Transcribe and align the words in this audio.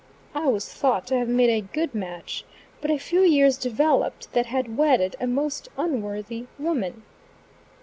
I 0.33 0.47
was 0.47 0.67
thought 0.67 1.05
to 1.07 1.17
have 1.19 1.27
made 1.27 1.51
a 1.51 1.61
good 1.61 1.93
match; 1.93 2.43
but 2.81 2.89
a 2.89 2.97
few 2.97 3.19
years 3.21 3.55
developed 3.55 4.33
that 4.33 4.47
had 4.47 4.75
wedded 4.75 5.15
a 5.19 5.27
most 5.27 5.69
unworthy 5.77 6.47
woman. 6.57 7.03